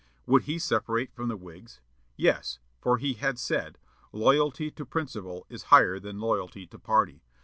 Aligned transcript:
Would 0.25 0.45
he 0.45 0.57
separate 0.57 1.13
from 1.13 1.27
the 1.27 1.37
Whigs? 1.37 1.79
Yes, 2.17 2.57
for 2.79 2.97
he 2.97 3.13
had 3.13 3.37
said, 3.37 3.77
"Loyalty 4.11 4.71
to 4.71 4.83
principle 4.83 5.45
is 5.47 5.65
higher 5.69 5.99
than 5.99 6.17
loyalty 6.19 6.65
to 6.65 6.79
party. 6.79 7.21